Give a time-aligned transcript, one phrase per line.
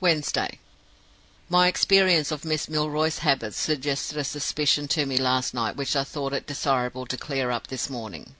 [0.00, 0.58] "Wednesday.
[1.48, 6.02] My experience of Miss Milroy's habits suggested a suspicion to me last night which I
[6.02, 8.34] thought it desirable to clear up this morning.